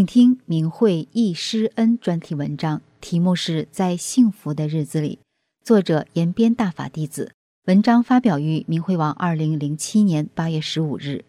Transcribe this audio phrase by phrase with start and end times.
[0.00, 5.18] 请听明慧忆师恩专题文章，题目是在幸福的日子里，
[5.62, 7.32] 作者延边大法弟子。
[7.66, 11.26] 文章发表于明慧网，二零零七年八月十五日。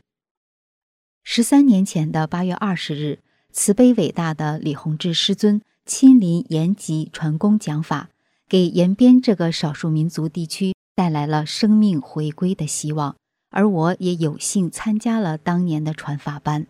[1.22, 3.20] 十三年前的八月二十日，
[3.52, 8.08] 慈悲伟大的李洪志师尊亲临延吉传功讲法，
[8.48, 13.17] 给延边这个少数民族地区带来了生命回归的希望。
[13.50, 16.67] 而我也有幸参加了当年的传法班。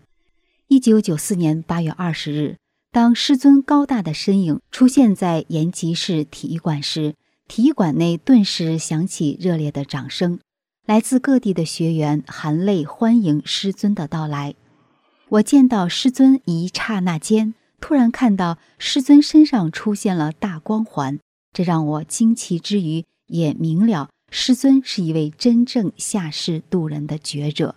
[0.72, 2.56] 一九九四年八月二十日，
[2.94, 7.16] 当师尊高大的身影出现在延吉市体育馆时，
[7.50, 10.40] 体育馆内顿时响起热烈的掌声。
[10.86, 14.56] 来自各地的学员含泪欢迎师尊的到来。
[15.28, 21.20] 我见到师尊一刹那间，突然看到师尊身上出现了大光环，
[21.52, 27.76] 这让我惊奇之余，也明了师尊是一位真正下世渡人的觉者。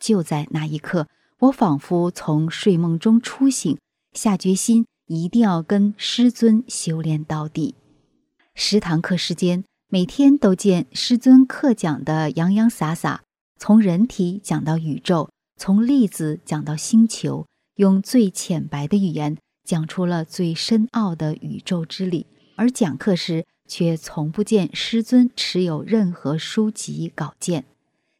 [0.00, 1.06] 就在那一刻。
[1.42, 3.76] 我仿佛从睡梦中初醒，
[4.12, 7.74] 下决心一定要跟师尊修炼到底。
[8.54, 13.24] 十堂课时间，每天都见师尊课讲的洋洋洒洒，
[13.58, 17.44] 从人体讲到宇宙，从粒子讲到星球，
[17.74, 22.26] 用最浅白的语言讲出了最深奥的宇宙之理。
[22.54, 27.64] 而讲课时，却从不见师尊持有任何书籍稿件。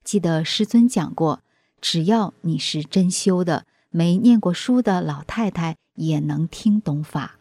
[0.02, 1.40] 记得师尊讲过。
[1.82, 7.38] 只要你是真修的，没念过书的老太太也能听懂法。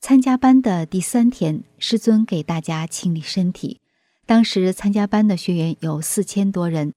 [0.00, 3.80] 参加班的第三天，师尊给大家清理身体。
[4.24, 6.94] 当时参加班的学员有四千多人，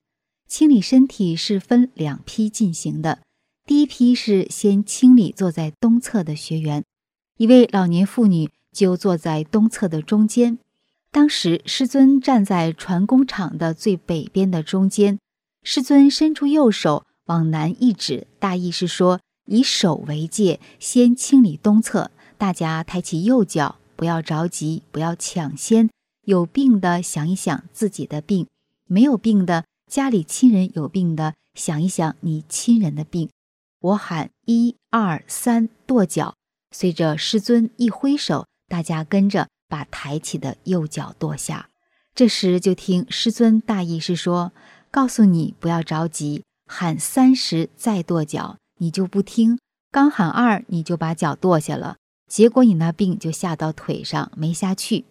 [0.48, 3.20] 清理身体是分两批进行的。
[3.66, 6.84] 第一批是先清理坐在东侧的学员，
[7.38, 10.60] 一位老年妇女就坐在东侧的中间。
[11.12, 15.18] 当时师尊站在船工厂的最北边的中间。
[15.72, 22.10] 师尊伸出右手往南一指，大意是说以手为界，先清理东侧。
[22.40, 25.88] 大家抬起右脚，不要着急，不要抢先。
[26.24, 28.48] 有病的想一想自己的病，
[28.88, 33.30] 没有病的家里亲人有病的想一想你亲人的病。
[33.80, 36.34] 我喊一二三跺脚，
[36.72, 41.70] 随着师尊一挥手，大家跟着把抬起的右脚跺下。
[42.16, 44.52] 这时就听师尊大意是说。
[44.92, 49.60] 告诉你不要着急，喊三十再跺脚，你就不听。
[49.92, 55.06] 刚喊二，你就把脚跺下了，结果你那病就下到腿上没下去。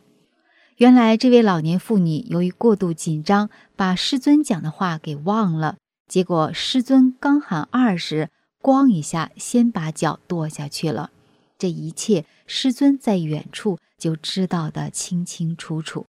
[0.77, 5.77] 原来这位老年妇女由于过度紧张，把师尊讲的话给忘了。
[6.09, 8.31] 结果师尊刚喊二时，
[8.61, 11.11] 咣一下先把脚跺下去了。
[11.59, 16.07] 这一切师尊在远处就知道的清清楚楚。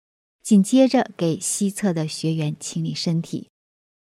[0.43, 3.49] 紧接着给西侧的学员清理身体。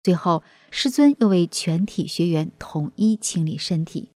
[0.03, 4.09] 最后，师尊又为全体学员统一清理身体。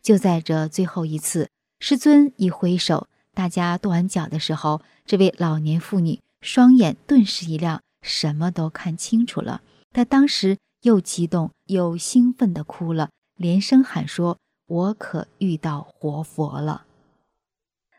[0.00, 1.48] 就在这最后一次，
[1.80, 9.62] 师尊一挥手，大家跺完脚的时候，这位老年妇女双眼顿时一亮，什么都看清楚了。
[9.92, 16.86] 她当时又激动又兴奋地哭了，连声喊说：“我可遇到活佛了！”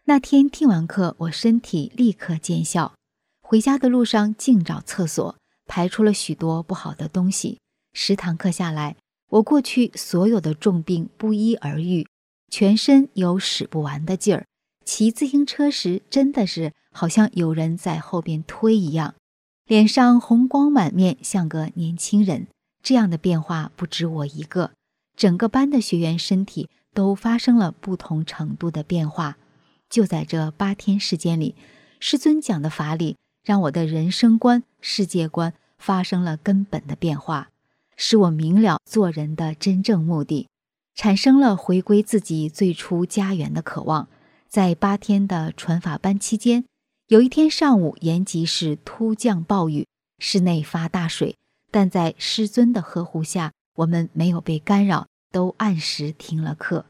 [0.06, 2.94] 那天听完课，我身体立刻见效。
[3.42, 5.38] 回家的路上，净找厕所。
[5.66, 7.60] 排出了许多不好的东西。
[7.94, 8.96] 十堂课下来，
[9.30, 12.08] 我过去所有的重病不一而愈，
[12.50, 14.46] 全身有使不完的劲儿。
[14.86, 19.16] 骑自行车时，真的是好像有人在后边推一样，
[19.66, 22.48] 脸上红光满面，像个年轻人。
[22.82, 24.72] 这样的变化不止我一个，
[25.16, 29.38] 整个班的学员身体都发生了不同程度的变化。
[29.90, 31.56] 就在这八天时间里，
[32.00, 33.16] 师尊讲的法理。
[33.44, 37.50] 让我的人生观、世界观发生了根本的变化，
[37.98, 40.48] 使我明了做人的真正目的，
[40.96, 44.08] 产生了回归自己最初家园的渴望。
[44.48, 46.64] 在八天的传法班期间，
[47.08, 49.88] 有一天上午，延吉市突降暴雨，
[50.20, 51.36] 室内发大水，
[51.70, 56.86] 但在师尊的呵护下，我们没有被干扰，都按时听了课。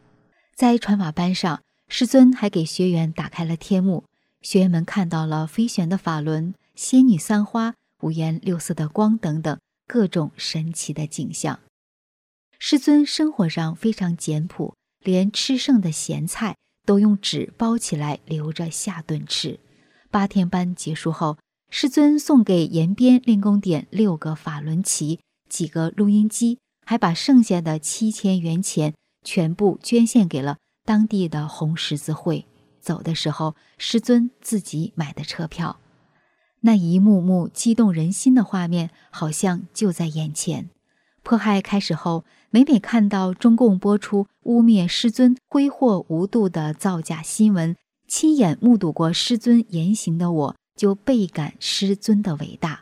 [0.54, 4.04] 在传法班上，师尊还给学员打开了天幕。
[4.44, 9.58] 学员们看到了飞旋的法轮、仙女散花、五颜六色的光等等
[9.88, 11.60] 各种神奇的景象。
[12.60, 19.60] 师尊生活上非常简朴，连吃剩的咸菜都用纸包起来留着下顿吃。
[20.12, 21.38] 八天班结束后，
[21.72, 28.94] 师尊送给延边练功点六个法轮旗、几个录音机，还把剩下的七千元钱
[29.24, 32.46] 全部捐献给了当地的红十字会。
[32.84, 35.80] 走的时候，师尊自己买的车票。
[36.60, 40.70] 那一幕幕激动人心的画面，好像就在眼前。
[41.24, 47.76] 迫害开始后，每每看到中共播出污蔑师尊挥霍无度的造假新闻。
[48.06, 52.82] 亲眼目睹过师尊言行的我，就倍感师尊的伟大。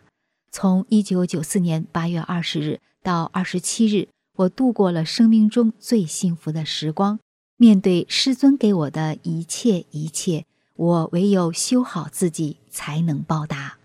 [0.52, 7.20] 从一九九四年八月二十日到二十七日，我度过了生命中最幸福的时光。
[7.62, 13.78] 面对师尊给我的一切一切，我唯有修好自己，才能报答。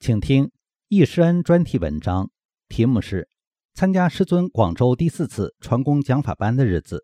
[0.00, 0.50] 请听
[0.88, 2.30] 易师恩专题文章，
[2.70, 3.24] 题目是
[3.74, 6.96] 《参加师尊广州第四次传功讲法班的日子》。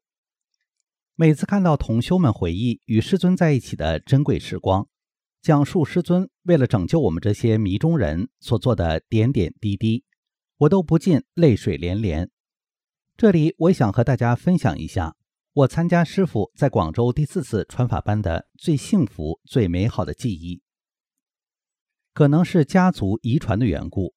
[1.14, 4.88] 每次看到同修们回忆与师尊在一起的珍贵时光，
[5.42, 10.02] 讲述师尊为了拯救我们这些迷中人所做的点点滴滴，
[10.56, 12.30] 我都不禁泪水连连。
[13.18, 15.16] 这里我想和大家分享一下
[15.52, 20.62] 我参加师傅在广州第四次传法班的最幸福、最美好的记忆。
[22.16, 24.14] 可能是家族遗传的缘故，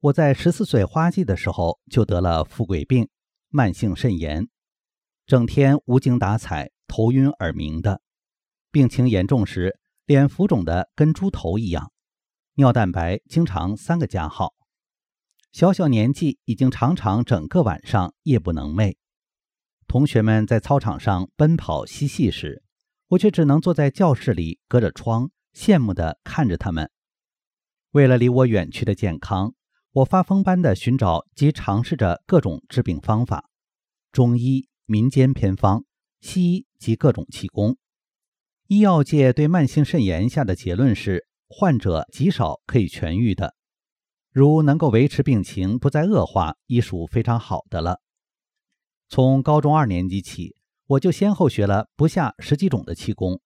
[0.00, 3.10] 我在十四岁花季的时候就得了富贵病，
[3.50, 4.48] 慢性肾炎，
[5.26, 8.00] 整天无精打采、头晕耳鸣的，
[8.70, 11.92] 病情严重时脸浮肿的跟猪头一样，
[12.54, 14.54] 尿蛋白经常三个加号。
[15.52, 18.96] 小小年纪已经常常整个晚上夜不能寐。
[19.86, 22.62] 同学们在操场上奔跑嬉戏时，
[23.08, 26.90] 我却只能坐在教室里，隔着窗羡慕地看着他们。
[27.92, 29.52] 为了离我远去的健康，
[29.92, 33.50] 我发疯般的寻找及尝试着各种治病方法，
[34.10, 35.84] 中医、民间偏方、
[36.18, 37.76] 西医及各种气功。
[38.66, 43.54] 医药界对慢性肾炎下的结论是，患者极少可以痊愈的，
[44.30, 48.00] 如能够维持病情不再恶化，已属非常好的了。
[49.10, 50.56] 从高中二年级起，
[50.86, 53.42] 我就先后学了不下十几种的气功，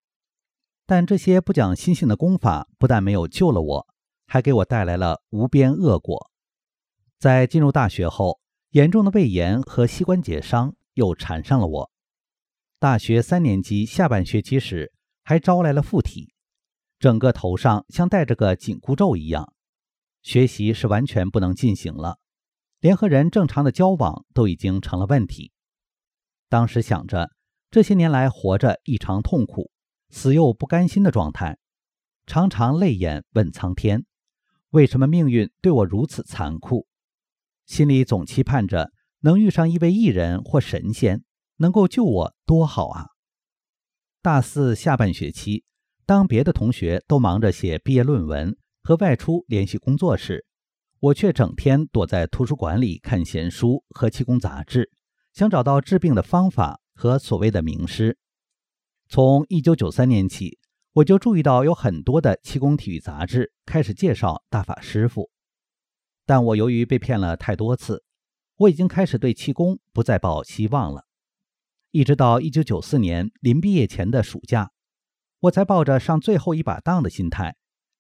[0.87, 3.87] 但这些不讲心性的功法，不但没有救了我。
[4.26, 6.31] 还给我带来了无边恶果。
[7.19, 8.40] 在进入大学后，
[8.70, 11.90] 严重的胃炎和膝关节伤又缠上了我。
[12.78, 14.93] 大学三年级下半学期时，
[15.25, 16.34] 还招来了附体，
[16.99, 19.52] 整个头上像戴着个紧箍咒一样，
[20.23, 22.19] 学习是完全不能进行了，
[22.81, 25.52] 连和人正常的交往都已经成了问题。
[26.49, 27.30] 当时想着，
[27.71, 29.71] 这些年来活着异常痛苦，
[30.11, 31.56] 死又不甘心的状态，
[32.26, 34.04] 常常泪眼问苍天。
[34.76, 36.87] 为什么命运对我如此残酷？
[37.64, 41.25] 心里总期盼着能遇上一位艺人或神仙，
[41.56, 43.06] 能够救我，多好啊！
[44.21, 45.64] 大四下半学期，
[46.04, 50.45] 当别的同学都忙着写毕业论文和外出联系工作时，
[51.00, 54.90] 我却整天躲在图书馆里看闲书和气功杂志，
[55.33, 58.18] 想找到治病的方法和所谓的名师。
[59.09, 60.59] 从一九九三年起。
[60.96, 65.28] 我就注意到有很多的气功体育杂志开始介绍大法师傅，
[66.24, 68.02] 但我由于被骗了太多次，
[68.56, 71.04] 我已经开始对气功不再抱希望了。
[71.90, 74.70] 一直到一九九四年临毕业前的暑假，
[75.40, 77.56] 我才抱着上最后一把当的心态，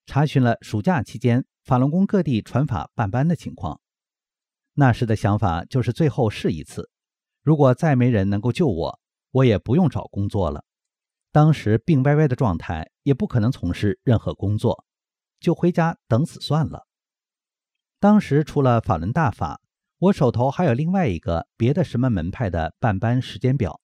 [0.06, 3.78] 查询了暑假期间法轮功各地传法办班的情况。
[4.72, 6.88] 那时的想法就是最后试一次，
[7.42, 9.00] 如果再没人能够救我，
[9.32, 10.64] 我也不用找工作了。
[11.36, 14.86] 当时病歪歪的状态，也不可能从事任何工作，
[15.38, 16.86] 就回家等死算了。
[18.00, 19.60] 当时除了法轮大法，
[19.98, 23.82] 我手头还有另外一个别的什么门派的办班时间表。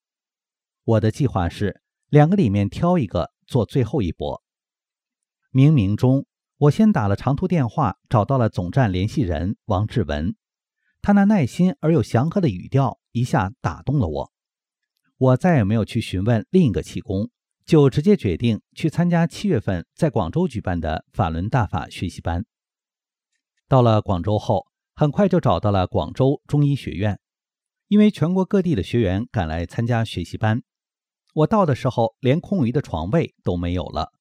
[0.83, 1.79] 我的计划是
[2.09, 4.41] 两个里面挑一个做最后一搏。
[5.51, 6.25] 冥冥中，
[6.57, 10.35] 我先打了长途电话，找到了总站联系人王志文，
[11.03, 14.31] 他那耐心而又祥和的语调一下打动了我。
[15.17, 17.29] 我再也没有去询问另一个气功。
[17.65, 22.45] 就直接决定去参加七月份在广州举办的法轮大法学习班。
[23.67, 27.19] 到了广州后，很快就找到了广州中医学院，
[27.87, 30.61] 因为全国各地的学员赶来参加学习班，
[31.33, 34.11] 我到的时候连空余的床位都没有了。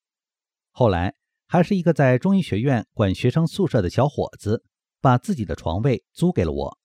[0.71, 1.15] 后来
[1.47, 4.65] 还是一个在中医学院管学生宿舍的小伙子，
[5.01, 6.79] 把自己的床位租给了我。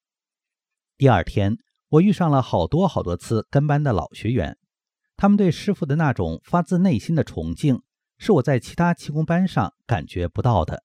[0.97, 1.55] 第二天，
[1.89, 4.57] 我遇上了好多好多次跟班的老学员，
[5.17, 7.81] 他们对师傅的那种发自内心的崇敬，
[8.19, 10.83] 是我在其他气功班上感觉不到的。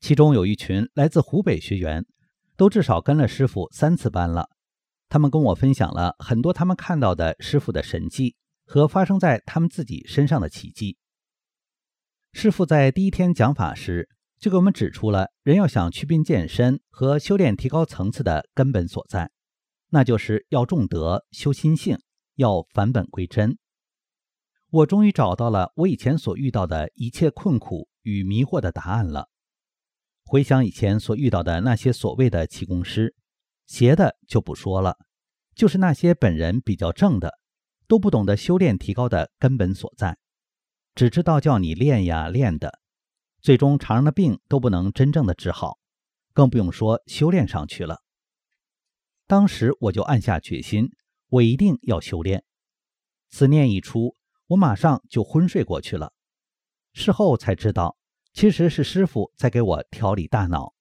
[0.00, 2.06] 其中有一群来自湖北学员，
[2.56, 4.48] 都至少跟了师傅三次班了。
[5.10, 10.96] 他们跟我分享了很多他们看到的师傅的神迹和发生在他们自己身上的奇迹。
[12.32, 19.30] 师傅在第一天讲法时就给我们指出了人要想祛病健身和修炼提高层次的根本所在，
[19.90, 21.98] 那就是要重德、修心性，
[22.36, 23.58] 要返本归真。
[24.70, 29.28] 我终于找到了我以前所遇到的一切困苦与迷惑的答案了。
[30.24, 33.14] 回想以前所遇到的那些所谓的气功师。
[33.66, 34.96] 邪的就不说了，
[35.56, 37.36] 就是那些本人比较正的，
[37.88, 40.16] 都不懂得修炼提高的根本所在，
[40.94, 42.78] 只知道叫你练呀练的，
[43.40, 45.78] 最终常人的病都不能真正的治好，
[46.32, 48.02] 更不用说修炼上去了。
[49.26, 50.92] 当时我就暗下决心，
[51.36, 52.44] 我一定要修炼。
[53.28, 54.14] 此念一出，
[54.46, 56.14] 我马上就昏睡过去了。
[56.94, 57.96] 事后才知道，
[58.32, 60.72] 其实是师傅在给我调理大脑。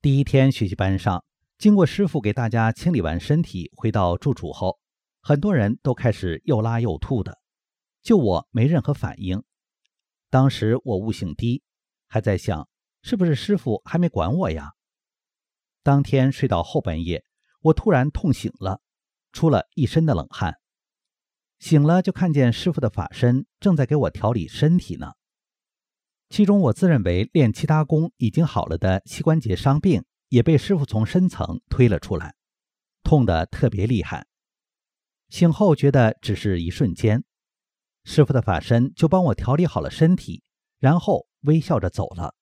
[0.00, 1.24] 第一天学习班上。
[1.58, 4.78] 经过师傅给大家清理完身体，回到住处后，
[5.20, 7.36] 很多人都开始又拉又吐的，
[8.00, 9.42] 就我没任何反应。
[10.30, 11.64] 当时我悟性低，
[12.06, 12.68] 还在想
[13.02, 14.70] 是不是师傅还没管我呀。
[15.82, 17.24] 当天睡到后半夜，
[17.62, 18.80] 我突然痛醒了，
[19.38, 20.56] 出了一身的冷汗。
[21.58, 25.12] 醒了就看见师傅的法身正在给我调理身体呢。
[26.28, 30.04] 其中我自认为练其他功已经好了的膝关节伤病。
[30.30, 32.34] 也被师傅从深层推了出来，
[33.02, 34.26] 痛得特别厉害。
[35.30, 37.24] 醒后觉得只是一瞬间，
[38.04, 40.42] 师傅的法身就帮我调理好了身体，
[40.78, 42.34] 然后微笑着走了。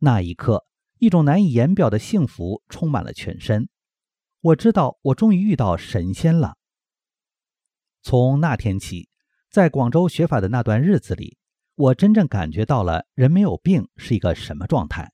[0.00, 0.66] 那一刻，
[0.98, 3.70] 一种难以言表的幸福充满了全身。
[4.44, 6.58] 我知道我终于遇到神仙了。
[8.02, 9.08] 从那天起，
[9.48, 11.38] 在广州学法的那段日子里，
[11.76, 15.12] 我真正感觉到了人没有病是一个什么状态。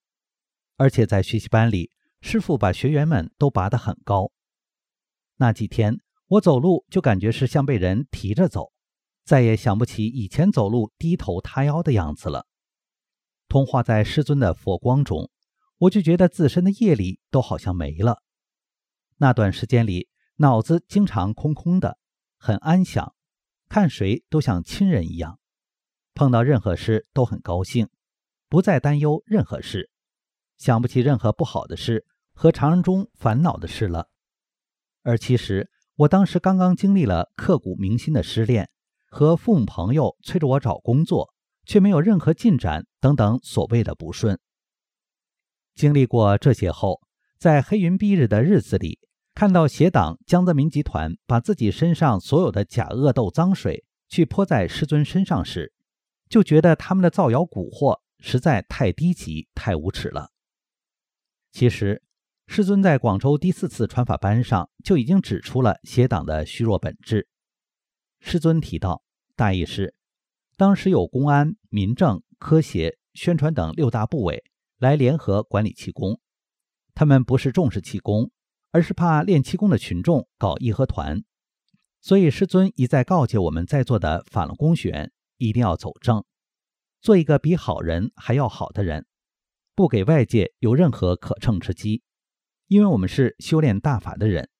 [0.76, 4.32] 而且在学习班里，师傅把学员们都拔得很高。
[5.36, 8.72] 那几天，我走路就感觉是像被人提着走，
[9.24, 12.48] 再也想不起以前走路低头塌腰的样子了。
[13.46, 15.30] 通化在师尊的佛光中，
[15.78, 18.24] 我就觉得自身的业力都好像没了。
[19.22, 21.98] 那段时间里，脑子经常空空的，
[22.38, 23.14] 很安详，
[23.68, 25.38] 看谁都像亲人一样，
[26.14, 27.90] 碰到任何事都很高兴，
[28.48, 29.90] 不再担忧任何事。
[30.56, 34.08] 想不起任何不好的事和常人中烦恼的事了，
[35.02, 38.70] 而其实我当时刚刚经历了刻骨铭心的失恋，
[39.06, 41.34] 和父母朋友催着我找工作，
[41.66, 44.40] 却没有任何进展等等所谓的不顺。
[45.74, 47.02] 经历过这些后，
[47.38, 48.98] 在黑云蔽日的日子里，
[49.34, 55.72] 看到邪党江泽民集团把自己身上所有的假恶斗脏水去泼在师尊身上时，
[56.28, 60.30] 就觉得他们的造谣蛊惑实在太低级、太无耻了。
[61.52, 62.02] 其实，
[62.46, 67.28] 师尊在广州第四次传法班上就已经指出了邪党的虚弱本质。
[68.20, 69.02] 师尊提到，
[69.34, 69.94] 大意是，
[70.56, 74.44] 当时有公安、民政、科协、宣传等六大部委
[74.78, 76.20] 来联合管理气功，
[76.94, 78.30] 他们不是重视气功，
[78.70, 81.22] 而是怕练气功的群众搞义和团，
[82.00, 86.24] 所以师尊一再告诫我们在座的法轮功学员一定要走正，
[87.00, 89.06] 做一个比好人还要好的人。
[89.74, 92.02] 不给外界有任何可乘之机，
[92.66, 94.50] 因为我们是修炼大法的人。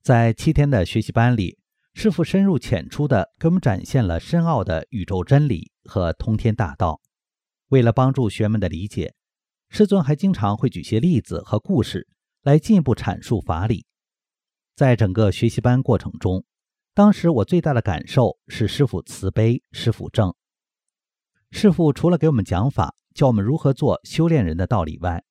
[0.00, 1.58] 在七天的学习班里，
[1.92, 7.00] 师傅深入浅出地给我们展现了深奥的宇宙真理和通天大道。
[7.68, 9.14] 为了帮助学员们的理解，
[9.68, 12.08] 师尊还经常会举些例子和故事
[12.48, 13.84] 来进一步阐述法理。
[14.74, 16.46] 在整个学习班过程中，
[16.94, 20.34] 当时我最大的感受是师傅慈悲，师傅正。
[21.50, 22.94] 师傅除了给我们讲法。
[23.14, 25.24] 教我们如何做修炼人的道理外，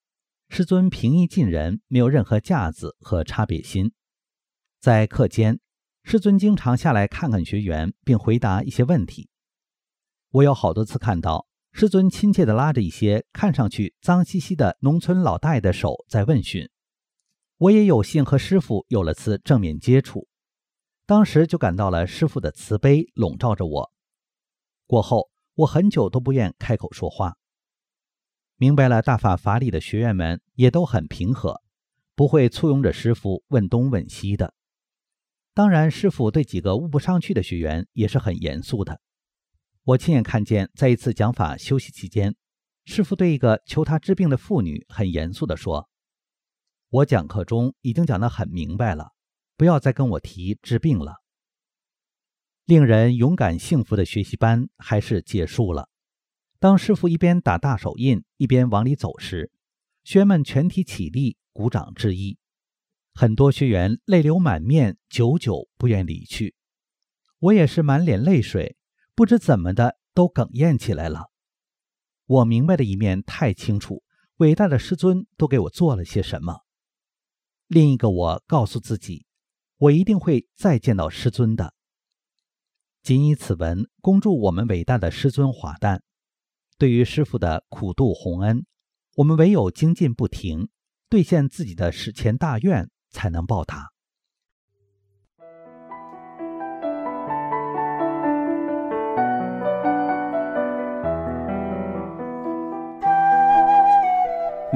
[0.50, 3.94] 师尊平易近人，没有任何架子和差别心。
[4.82, 5.62] 在课间，
[6.04, 9.30] 师尊经常下来看看学员，并回答一些问题。
[10.32, 16.70] 我有好多次看到师尊亲切地拉着一些看上去脏兮兮的农村老大爷的手在问询。
[17.60, 20.28] 我也有幸和师傅有了次正面接触，
[21.08, 23.92] 当时就感到了师傅的慈悲笼罩着我。
[24.86, 27.36] 过后，我很久都不愿开口说话。
[28.58, 31.62] 明白了大法法理的学员们也都很平和，
[32.16, 34.54] 不会簇拥着师傅问东问西的。
[35.56, 39.02] 当然，师傅对几个悟不上去的学员也是很严肃的。
[39.84, 42.36] 我亲眼看见，在一次讲法休息期间，
[42.86, 45.90] 师傅对一个求他治病的妇女很严肃地说
[46.90, 49.12] ：“我讲课中已经讲得很明白了，
[49.58, 51.16] 不要再跟我提治病了。”
[52.66, 55.90] 令人勇敢幸福的学习班还是结束了。
[56.60, 59.52] 当师傅一边打大手印一边往里走时，
[60.04, 62.38] 学员们全体起立鼓掌致意。
[63.14, 66.56] 很多学员泪流满面，久久不愿离去。
[67.40, 68.76] 我也是满脸泪水，
[69.16, 71.32] 不知怎么的都哽咽起来了。
[72.26, 74.04] 我明白的一面太清楚，
[74.38, 76.67] 伟大的师尊都给我做了些什么。
[77.68, 79.26] 另一个我告诉自己，
[79.78, 81.74] 我一定会再见到师尊的。
[83.04, 86.04] 谨以此文恭祝我们伟大的师尊华诞。
[86.78, 88.66] 对于师父的苦度洪恩，
[89.16, 90.70] 我们唯有精进不停，
[91.10, 92.90] 兑现自己的史前大愿。
[93.10, 93.94] 才能报答。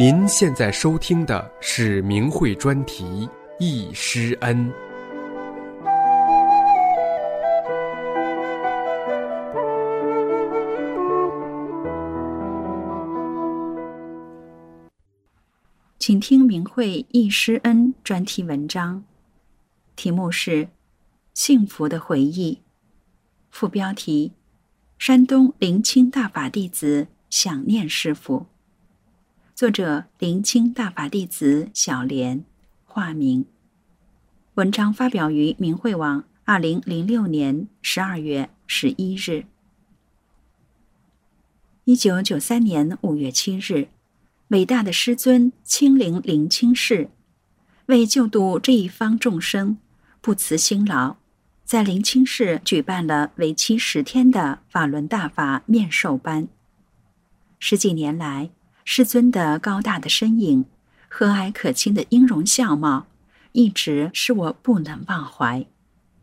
[0.04, 3.04] 您现在收听的是明慧专题
[3.60, 4.68] 《易师恩》。
[16.00, 19.04] 请听明慧易师恩专题文章，
[19.96, 20.66] 题目是
[21.36, 22.56] 《幸福的回忆》，
[23.52, 24.32] 副标题：
[24.98, 28.48] 山东灵清大法弟子想念师傅。
[29.62, 32.44] 作者：林清大法弟子小莲，
[32.84, 33.46] 化名。
[34.56, 39.46] 文章发表于明慧网，二零零六年十二月十一日。
[41.84, 43.90] 一九九三年五月七日。
[44.48, 47.12] 伟大的师尊亲临灵清市，
[47.86, 49.78] 为救度这一方众生，
[50.22, 51.18] 不辞辛劳，
[51.64, 56.48] 在灵清市举办了为期十天的法轮大法面授班。
[57.60, 58.50] 十几年来，
[58.84, 60.66] 师尊的高大的身影、
[61.08, 63.08] 和蔼可亲的音容笑貌，
[63.52, 65.66] 一直使我不能忘怀，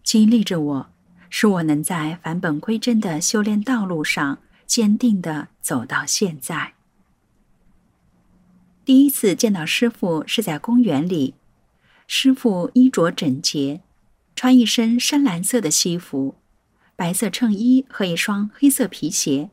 [0.03, 0.90] 激励着我，
[1.31, 6.75] 使我能在返本归真的修炼道路上坚定地走到现在。
[8.85, 11.35] 第一次见到师傅是在公园里，
[12.07, 13.83] 师傅衣着整洁，
[14.35, 16.37] 穿一身深蓝色的西服，
[16.97, 19.51] 白色衬衣和一双黑色皮鞋，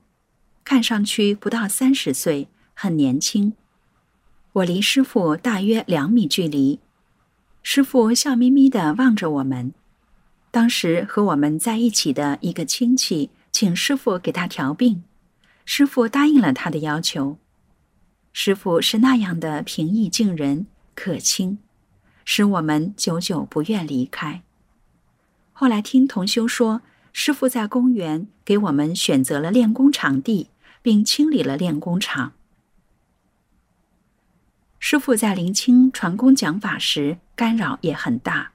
[0.63, 3.53] 看上去不到三十岁，很年轻。
[4.53, 6.79] 我离师傅大约两米距离，
[7.63, 9.73] 师傅笑眯眯地望着我们。
[10.51, 15.03] 当时和我们在一起的一个亲戚请师傅给他调病，
[15.65, 17.37] 师傅答应了他的要求。
[18.31, 21.57] 师傅是那样的平易近人、可亲，
[22.23, 24.43] 使我们久久不愿离开。
[25.51, 30.49] 后来听同修说，师傅在公园给我们选择了练功场地，
[30.81, 32.33] 并清理了练功场。
[34.87, 38.51] 师傅在临清传功讲法时，干扰也很大。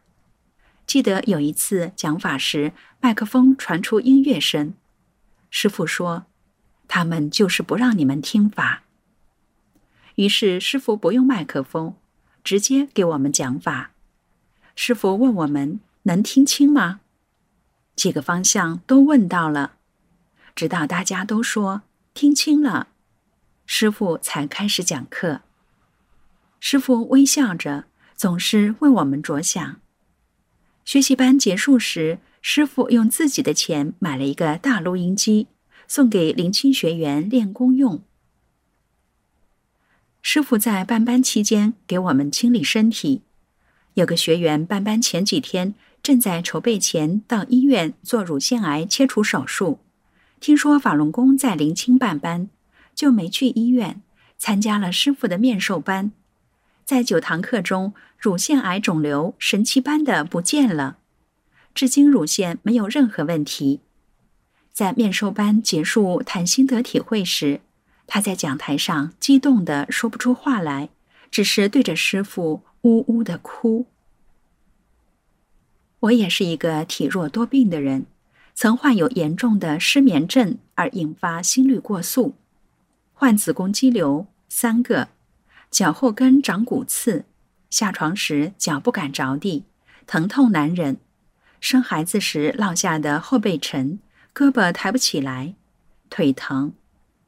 [0.86, 4.74] 记得有一次讲法时，麦克风传出音乐声，
[5.50, 6.26] 师傅说
[6.86, 8.84] ：“他们就是不让你们听法。”
[10.14, 11.96] 于是师傅不用麦克风，
[12.44, 13.90] 直接给我们讲法。
[14.76, 17.00] 师傅问我们能听清吗？
[17.96, 19.72] 几个方向都问到了，
[20.54, 21.82] 直到大家都说
[22.14, 22.86] 听清了，
[23.66, 25.40] 师傅才开始讲课。
[26.60, 29.80] 师傅微笑着，总是为我们着想。
[30.84, 35.46] 学习班结束时，师傅用自己的钱买了一个大录音机，
[35.88, 38.02] 送给林清学员练功用。
[40.20, 43.22] 师傅在办班期间给我们清理身体。
[43.94, 49.80] 有个学员办班前几天正在筹备前到医院做乳腺癌切除手术，
[50.38, 52.50] 听说法轮功在临清办班，
[52.94, 54.02] 就没去医院，
[54.36, 56.12] 参加了师傅的面授班。
[56.90, 60.98] 在九堂课中，乳腺癌肿瘤神奇般的不见了，
[61.72, 63.78] 至今乳腺没有任何问题。
[64.72, 67.60] 在面授班结束谈心得体会时。
[68.08, 70.88] 他在讲台上激动的说不出话来，
[71.30, 73.86] 只是对着师傅呜呜的哭。
[76.00, 78.06] 我也是一个体弱多病的人，
[78.52, 82.34] 曾患有严重的失眠症而引发心率过速，
[83.12, 85.10] 患子宫肌瘤三个，
[85.70, 87.24] 脚后跟长骨刺，
[87.70, 89.64] 下床时脚不敢着地，
[90.06, 90.96] 疼痛难忍，
[91.60, 94.00] 生孩子时落下的后背沉，
[94.34, 95.54] 胳膊抬不起来，
[96.08, 96.72] 腿疼。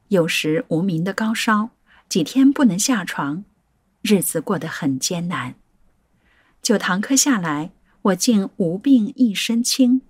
[0.09, 1.71] 有时无名的高烧，
[2.09, 3.45] 几天不能下床，
[4.03, 5.55] 日子过得很艰难。
[6.61, 7.71] 九堂课下来，
[8.03, 10.03] 我竟无病一身轻。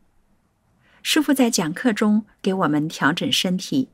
[1.03, 3.91] 师傅在讲课中给我们调整身体，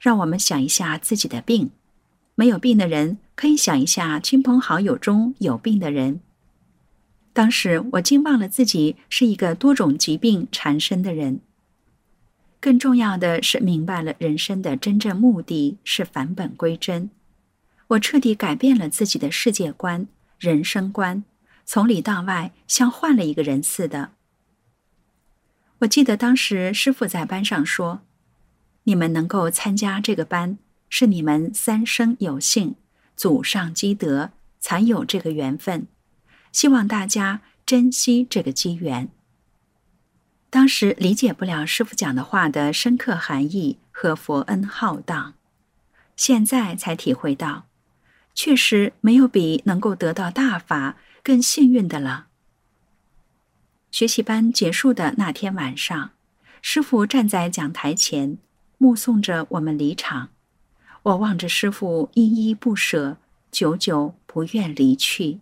[0.00, 1.70] 让我们想一下自己的病。
[2.34, 6.20] 没有病的人可以想一下亲朋好友中有病的人。
[7.32, 11.40] 当时我竟忘了自己是一个多种疾病缠身的人。
[12.60, 17.10] 更重要的是，明白了人生的真正目的是返本归真。
[17.88, 20.06] 我彻底改变了自己的世界观、
[20.38, 21.24] 人生观，
[21.64, 24.12] 从里到外像换了一个人似的。
[25.78, 28.02] 我记得当时师傅在班上说
[28.84, 32.76] ：“你们能够参加这个班，是你们三生有幸，
[33.16, 35.86] 祖上积德，才有这个缘分。
[36.50, 39.08] 希望大家珍惜这个机缘。”
[40.50, 45.32] 当时理解不了师傅讲的话的深刻含义和佛恩浩荡，
[46.14, 47.64] 现在才体会到，
[48.34, 52.26] 确实没有比能够得到大法更幸运的了。
[53.90, 56.10] 学习班结束的那天晚上，
[56.60, 58.36] 师傅站在讲台前，
[58.76, 60.28] 目送着我们离场。
[61.02, 63.16] 我望着师傅依依不舍，
[63.50, 65.40] 久久不愿离去。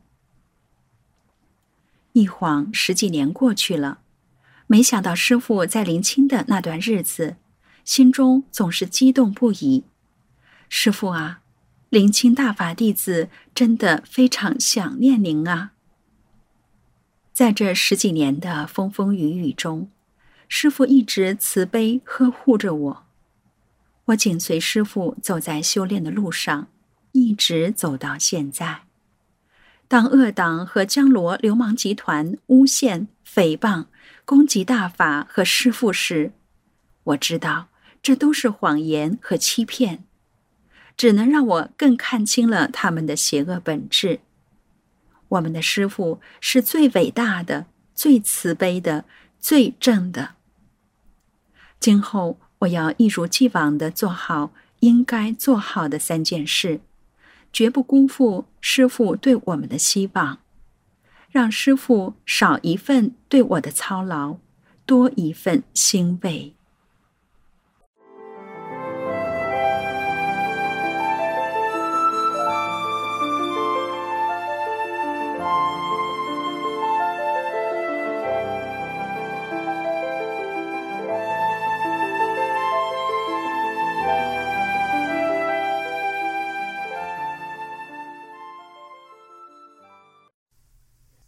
[2.12, 4.00] 一晃十几年过去了。
[4.66, 7.36] 没想到师傅在临清的那段日子，
[7.84, 9.84] 心中总是激动不已。
[10.68, 11.42] 师傅啊，
[11.88, 15.72] 临清大法弟子真的非常想念您啊！
[17.32, 19.90] 在这十几年的风风雨雨中，
[20.48, 23.06] 师傅一直慈悲呵护着我。
[24.10, 26.68] 我紧随师傅走在修炼的路上，
[27.12, 28.82] 一直走到现在。
[29.88, 33.86] 当恶党和江罗流氓集团诬陷、诽谤。
[34.24, 36.32] 攻击大法和师父时，
[37.02, 37.66] 我知道
[38.00, 40.04] 这都是谎言和欺骗，
[40.96, 44.20] 只能让我更看清了他们的邪恶本质。
[45.30, 49.04] 我们的师父是最伟大的、最慈悲的、
[49.40, 50.36] 最正的。
[51.80, 56.80] 今后我要一如既往的做好应该做好的三件事，
[57.52, 60.38] 绝不辜负师傅对我们的希望。
[61.30, 64.36] 让师傅少一份对我的操劳，
[64.84, 66.54] 多一份欣慰。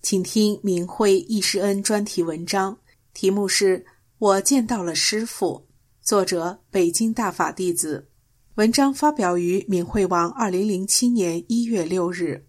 [0.02, 2.76] 请听明慧易师恩专题文章，
[3.14, 3.78] 题目是
[4.18, 5.54] 《我见到了师傅》，
[6.02, 8.08] 作者北京大法弟子。
[8.56, 12.44] 文章发表于明慧网，二零零七年一月六日。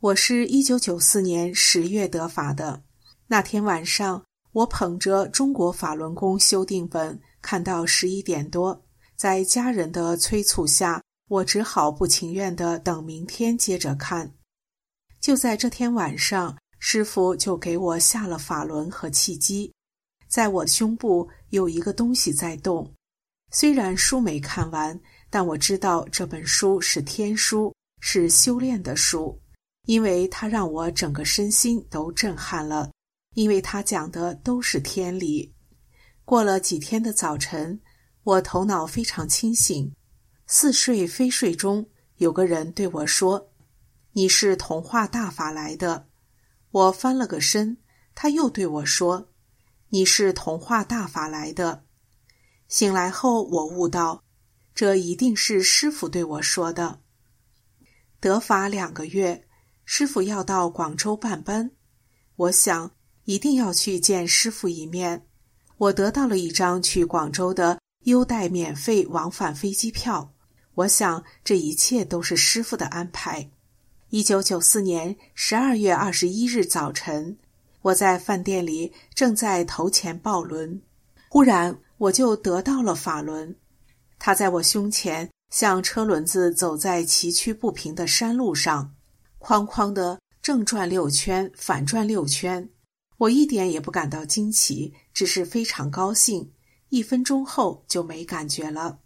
[0.00, 2.82] 我是一九九四年十月得法的。
[3.26, 4.22] 那天晚上，
[4.52, 8.84] 我捧着《中国法轮功修订本》，看到十一点多，
[9.16, 14.34] 在家人的催促下，我只好不情愿的等明天接着看。
[15.20, 19.70] 就在这天晚上，师傅就给我下了法轮和契机，
[20.28, 22.90] 在我胸部有一个东西在动。
[23.52, 29.38] 虽然书没看完，但我知道这本书是天书，是修炼的书，
[29.86, 32.90] 因为它让我整个身心都震撼了，
[33.34, 35.52] 因为它讲的都是天理。
[36.24, 37.78] 过了几天的早晨，
[38.22, 39.92] 我头脑非常清醒，
[40.46, 43.49] 似睡非睡中，有个人对我说。
[44.12, 46.08] 你是童话大法来的，
[46.72, 47.76] 我翻了个身，
[48.14, 49.28] 他又对我说
[49.90, 51.84] ：“你是童话大法来的。”
[52.66, 54.24] 醒来后，我悟到，
[54.74, 57.00] 这一定是师傅对我说的。
[58.18, 59.46] 得法两个月，
[59.84, 61.70] 师傅要到广州办班，
[62.34, 62.90] 我想
[63.24, 65.26] 一定要去见师傅一面。
[65.78, 70.34] 我得到了一张去广州的优待免费往返飞机票，
[70.74, 73.50] 我想这一切都是师傅的安排。
[74.10, 77.38] 一九九四年十二月二十一日早晨，
[77.80, 80.82] 我在饭店里正在头前抱轮，
[81.28, 83.54] 忽然我就得到了法轮。
[84.18, 88.92] 它在我胸前，像车轮子走在崎岖不平的山路上，
[89.38, 92.68] 哐哐的正转六圈，反转六圈。
[93.16, 96.50] 我一点也不感到惊奇，只是非常高兴。
[96.88, 98.98] 一分钟后就没感觉了。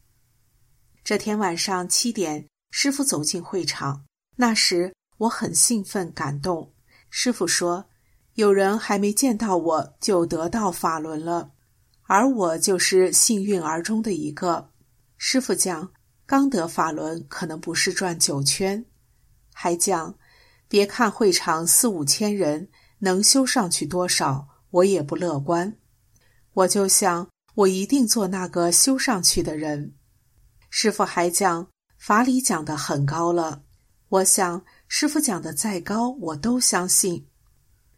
[1.04, 4.06] 这天晚上七点，师傅走进会场。
[4.36, 6.72] 那时我很兴奋感动。
[7.10, 7.86] 师傅说
[8.34, 11.52] ：“有人还没见到我就得到法轮了，
[12.02, 14.70] 而我就是幸运儿中的一个。”
[15.16, 15.92] 师傅讲，
[16.26, 18.84] 刚得法轮可能不是转九圈，
[19.52, 20.16] 还讲，
[20.68, 22.68] 别看会场四五千人，
[22.98, 25.76] 能修上去多少，我也不乐观。
[26.54, 29.94] 我就想，我一定做那个修上去的人。
[30.70, 33.63] 师傅还讲法理讲得很高了，
[34.14, 37.26] 我想师傅讲的再高，我都相信。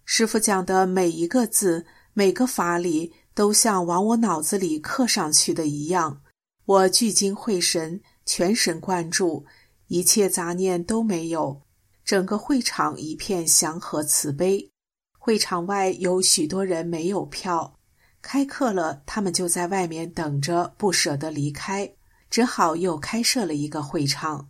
[0.07, 6.23] 师傅讲的每一个字，每个法理，都像往我脑子里刻上去的一样。
[6.65, 9.45] 我聚精会神，全神贯注，
[9.89, 11.61] 一切杂念都没有。
[12.03, 14.71] 整个会场一片祥和慈悲。
[15.19, 17.79] 会场外有许多人没有票，
[18.23, 21.93] 开课了，他们就在外面等着，不舍得离开，
[22.31, 24.49] 只好又开设了一个会场。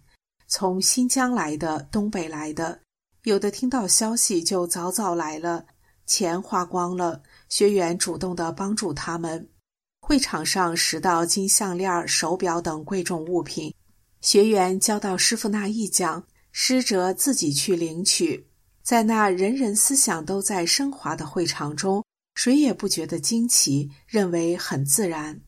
[0.49, 2.81] 从新疆来的、东北来的，
[3.25, 5.67] 有的听到消息就早早来了，
[6.07, 9.49] 钱花光了，学员主动的帮助他们。
[10.01, 13.75] 会场上拾到金项链、手表等贵重物品，
[14.21, 16.25] 学员交到师傅那一讲。
[16.59, 18.49] 师者自己去领取，
[18.83, 22.03] 在那人人思想都在升华的会场中，
[22.35, 25.39] 谁也不觉得惊奇，认为很自然。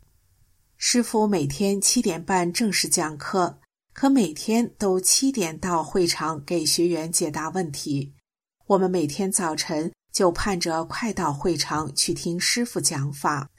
[0.76, 3.58] 师傅每天七点半正式讲课，
[4.00, 8.14] 可每天都七点到会场给学员解答问题。
[8.68, 13.50] 我们每天早晨就盼着快到会场去听师傅讲法。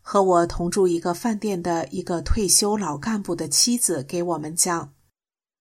[0.00, 4.94] 和我同住一个饭店的一个退休老干部的妻子给我们讲。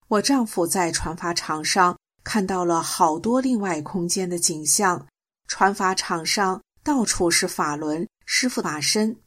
[0.07, 5.05] 我丈夫在传法场上看到了好多另外空间的景象，
[5.45, 9.17] 传法场上到处是法轮、师傅法身。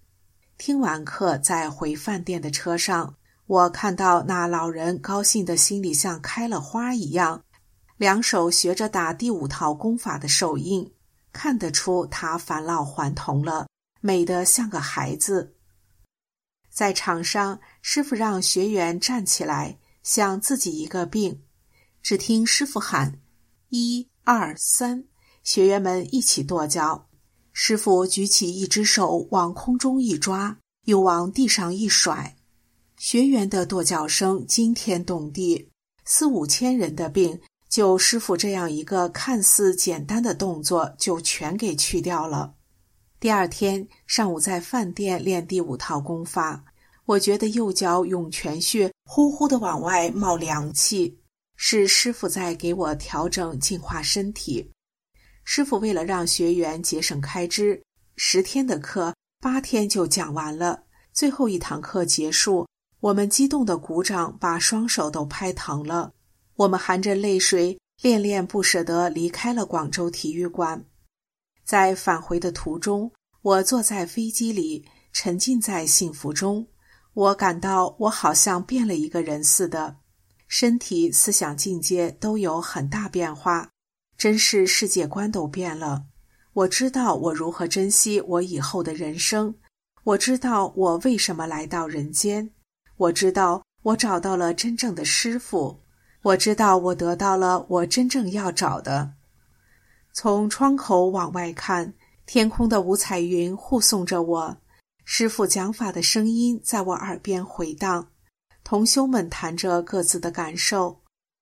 [0.56, 7.44] 听完课，在回饭店的车上，我看到那老人高兴的心里像开了花一样，
[7.96, 10.92] 两手学着打第五套功法的手印，
[11.32, 13.66] 看得出他返老还童了，
[14.00, 15.54] 美得像个孩子。
[16.70, 19.78] 在场上，师傅让学员站起来。
[20.04, 21.40] 像自己一个病，
[22.02, 23.22] 只听师傅喊
[23.70, 25.04] “一二三”，
[25.42, 27.08] 学员们一起跺脚。
[27.54, 32.36] 师傅举起一只手往空中一抓，又往地上一甩，
[33.04, 35.68] 学员的跺脚声惊天动地。
[36.06, 37.38] 四五千人的病，
[37.68, 42.54] 就师傅这样一个看似简单的动作，就全给去掉了。
[43.20, 46.64] 第二天上午在饭店练第五套功法。
[47.04, 51.18] 我觉得右脚涌泉穴呼呼的往外冒凉气，
[51.56, 54.72] 是师傅在给我调整净化身体。
[55.44, 57.82] 师傅为了让学员节省开支，
[58.16, 60.84] 十天的课八天就讲完了。
[61.12, 62.66] 最后一堂课结束，
[63.04, 66.14] 我们激动的鼓掌，把双手都拍疼了。
[66.56, 70.82] 我们含着泪水，恋恋不舍地离开了广州体育馆。
[71.66, 73.12] 在返回的途中，
[73.42, 76.66] 我坐在飞机里，沉浸在幸福中。
[77.12, 79.96] 我感到我好像变了一个人似的，
[80.48, 83.68] 身体、思想境界都有很大变化，
[84.16, 86.06] 真是世界观都变了。
[86.54, 89.54] 我知道我如何珍惜我以后的人生，
[90.04, 92.50] 我知道我为什么来到人间，
[92.96, 95.80] 我知道我找到了真正的师傅，
[96.22, 99.12] 我知道我得到了我真正要找的。
[100.12, 101.92] 从窗口往外看，
[102.24, 104.56] 天空的五彩云护送着我。
[105.04, 108.08] 师傅讲法的声音在我耳边回荡，
[108.62, 111.00] 同修们谈着各自的感受。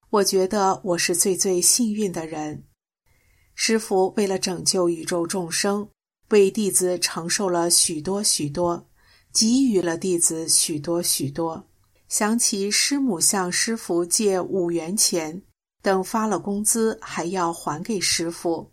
[0.09, 2.63] 我觉得我是最最幸运的人。
[3.55, 5.87] 师傅为了拯救宇宙众生，
[6.29, 8.85] 为弟子承受了许多许多，
[9.33, 11.67] 给予了弟子许多许多。
[12.07, 15.41] 想起师母向师傅借五元钱，
[15.81, 18.71] 等发了工资还要还给师傅。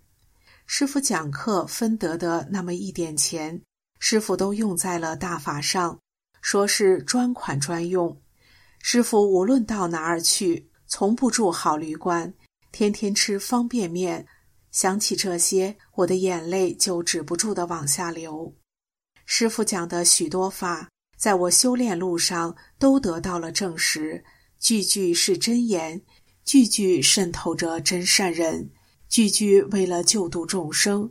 [0.67, 3.61] 师傅讲课分得的那么一点钱。
[3.99, 5.99] 师傅都用在了大法上，
[6.41, 8.21] 说是专款专用。
[8.79, 12.33] 师傅无论到哪儿去，从不住好旅馆，
[12.73, 14.27] 天天吃方便面。
[14.71, 18.55] 想起这些，我的眼泪就止不住的往下流。
[19.33, 24.25] 师傅讲的许多法，在我修炼路上都得到了证实，
[24.59, 26.03] 句句是真言，
[26.45, 28.69] 句句渗透着真善人，
[29.09, 31.09] 句句为了救度众生。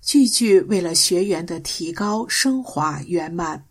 [0.00, 3.66] 句句为了学员的提高、升华、圆满，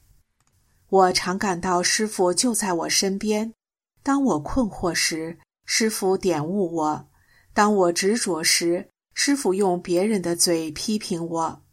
[0.89, 3.51] 我常感到师傅就在我身边。
[4.03, 7.07] 当我困惑时，师傅点悟我；
[7.51, 11.63] 当我执着时，师傅用别人的嘴批评我；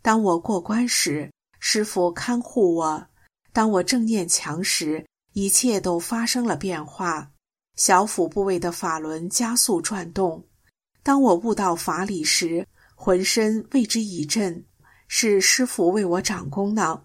[0.00, 3.08] 当我过关时，师傅看护我；
[3.52, 7.30] 当我正念强时，一切都发生了变化，
[7.76, 10.42] 小腹部位的法轮加速转动；
[11.02, 14.64] 当我悟到法理时，浑身为之一震，
[15.08, 17.02] 是师傅为我掌功呢。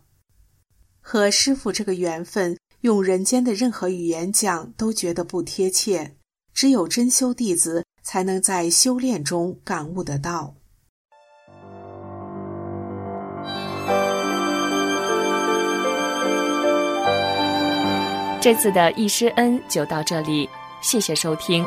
[1.00, 6.16] 和师傅这个缘分，用人间的任何语言讲都觉得不贴切。
[6.54, 10.54] 只有真修弟子才能在修炼中感悟得到。
[18.42, 20.50] 这次的易师恩就到这里，
[20.82, 21.64] 谢谢收听。